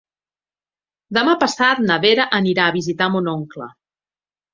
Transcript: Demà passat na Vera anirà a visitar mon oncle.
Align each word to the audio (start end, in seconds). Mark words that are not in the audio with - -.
Demà 1.17 1.35
passat 1.43 1.81
na 1.89 1.97
Vera 2.05 2.25
anirà 2.39 2.65
a 2.65 2.73
visitar 2.79 3.11
mon 3.17 3.31
oncle. 3.35 3.69